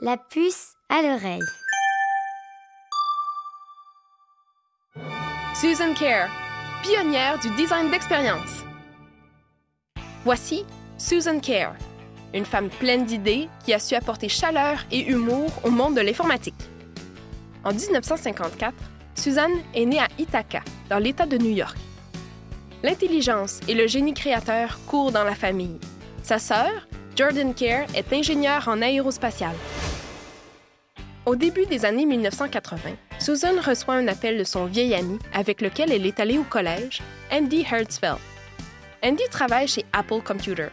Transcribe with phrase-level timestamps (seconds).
[0.00, 1.38] La puce à l'oreille.
[5.54, 6.28] Susan Kerr,
[6.82, 8.64] pionnière du design d'expérience.
[10.24, 10.64] Voici
[10.98, 11.74] Susan Kerr,
[12.34, 16.54] une femme pleine d'idées qui a su apporter chaleur et humour au monde de l'informatique.
[17.62, 18.74] En 1954,
[19.14, 21.76] Susan est née à Ithaca, dans l'État de New York.
[22.82, 25.78] L'intelligence et le génie créateur courent dans la famille.
[26.24, 29.54] Sa sœur, Jordan Kerr, est ingénieure en aérospatiale.
[31.24, 35.92] Au début des années 1980, Susan reçoit un appel de son vieil ami avec lequel
[35.92, 37.00] elle est allée au collège,
[37.30, 38.18] Andy Hertzfeld.
[39.04, 40.66] Andy travaille chez Apple Computer,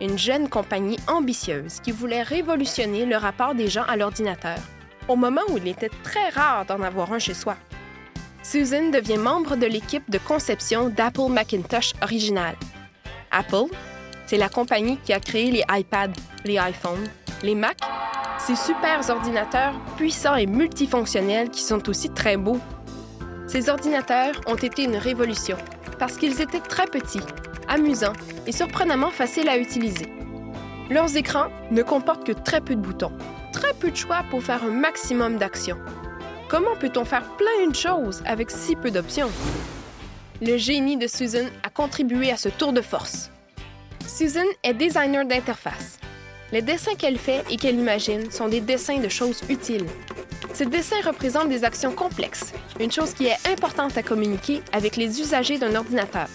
[0.00, 4.58] une jeune compagnie ambitieuse qui voulait révolutionner le rapport des gens à l'ordinateur,
[5.06, 7.56] au moment où il était très rare d'en avoir un chez soi.
[8.42, 12.56] Susan devient membre de l'équipe de conception d'Apple Macintosh original.
[13.30, 13.70] Apple,
[14.26, 17.08] c'est la compagnie qui a créé les iPads, les iPhones,
[17.44, 17.78] les Macs,
[18.46, 22.58] ces super ordinateurs puissants et multifonctionnels qui sont aussi très beaux.
[23.46, 25.56] Ces ordinateurs ont été une révolution
[26.00, 27.20] parce qu'ils étaient très petits,
[27.68, 28.14] amusants
[28.48, 30.12] et surprenamment faciles à utiliser.
[30.90, 33.12] Leurs écrans ne comportent que très peu de boutons,
[33.52, 35.78] très peu de choix pour faire un maximum d'actions.
[36.48, 39.30] Comment peut-on faire plein de choses avec si peu d'options?
[40.40, 43.30] Le génie de Susan a contribué à ce tour de force.
[44.04, 46.01] Susan est designer d'interface.
[46.52, 49.86] Les dessins qu'elle fait et qu'elle imagine sont des dessins de choses utiles.
[50.52, 55.18] Ces dessins représentent des actions complexes, une chose qui est importante à communiquer avec les
[55.18, 56.28] usagers d'un ordinateur.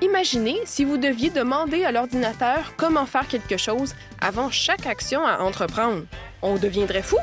[0.00, 5.40] Imaginez si vous deviez demander à l'ordinateur comment faire quelque chose avant chaque action à
[5.40, 6.04] entreprendre.
[6.40, 7.18] On deviendrait fou?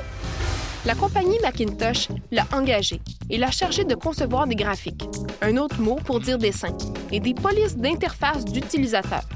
[0.85, 2.99] La compagnie Macintosh l'a engagé
[3.31, 5.05] et l'a chargé de concevoir des graphiques,
[5.41, 6.77] un autre mot pour dire dessin,
[7.11, 9.27] et des polices d'interface d'utilisateurs.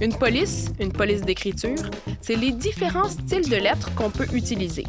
[0.00, 1.90] Une police, une police d'écriture,
[2.22, 4.84] c'est les différents styles de lettres qu'on peut utiliser.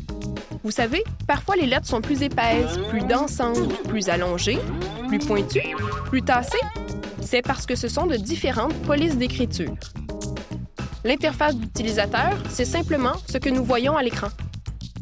[0.63, 4.59] Vous savez, parfois les lettres sont plus épaisses, plus densantes, plus allongées,
[5.09, 6.61] plus pointues, plus tassées.
[7.21, 9.75] C'est parce que ce sont de différentes polices d'écriture.
[11.03, 14.29] L'interface d'utilisateur, c'est simplement ce que nous voyons à l'écran.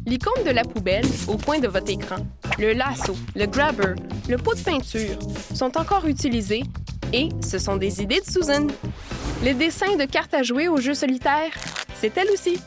[0.06, 2.16] L'icône de la poubelle au coin de votre écran,
[2.58, 3.94] le lasso, le grabber,
[4.28, 5.18] le pot de peinture
[5.54, 6.64] sont encore utilisés
[7.12, 8.66] et ce sont des idées de Susan.
[9.42, 11.50] Les dessins de cartes à jouer au jeu solitaire,
[11.94, 12.60] c'est elle aussi.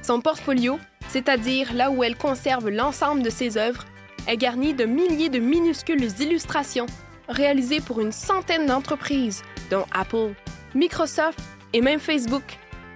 [0.00, 0.78] Son portfolio,
[1.08, 3.84] c'est-à-dire là où elle conserve l'ensemble de ses œuvres,
[4.28, 6.86] est garni de milliers de minuscules illustrations
[7.28, 10.34] réalisées pour une centaine d'entreprises, dont Apple,
[10.76, 11.40] Microsoft
[11.72, 12.44] et même Facebook.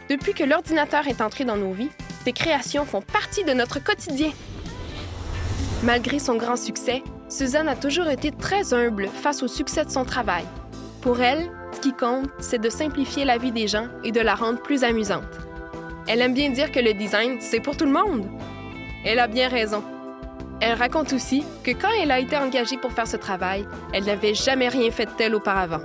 [0.08, 1.90] Depuis que l'ordinateur est entré dans nos vies,
[2.24, 4.30] ces créations font partie de notre quotidien.
[5.82, 10.04] Malgré son grand succès, Suzanne a toujours été très humble face au succès de son
[10.04, 10.44] travail.
[11.02, 14.34] Pour elle, ce qui compte, c'est de simplifier la vie des gens et de la
[14.34, 15.24] rendre plus amusante.
[16.06, 18.26] Elle aime bien dire que le design, c'est pour tout le monde.
[19.04, 19.82] Elle a bien raison.
[20.60, 24.34] Elle raconte aussi que quand elle a été engagée pour faire ce travail, elle n'avait
[24.34, 25.80] jamais rien fait de tel auparavant.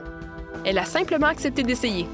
[0.66, 2.08] Elle a simplement accepté d'essayer.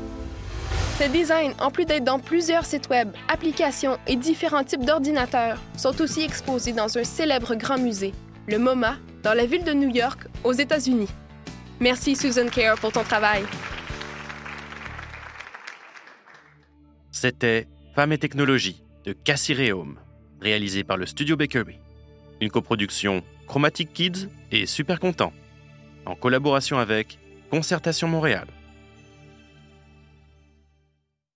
[1.00, 6.00] Ce design, en plus d'être dans plusieurs sites web, applications et différents types d'ordinateurs, sont
[6.02, 8.14] aussi exposés dans un célèbre grand musée,
[8.48, 11.10] le MoMA, dans la ville de New York, aux États-Unis.
[11.82, 13.44] Merci Susan Kerr pour ton travail.
[17.12, 19.98] C'était Femmes et technologie de Cassie Réaume,
[20.40, 21.80] réalisé par le studio Bakery.
[22.40, 25.34] Une coproduction Chromatic Kids et Super Content,
[26.06, 27.18] en collaboration avec
[27.50, 28.46] Concertation Montréal.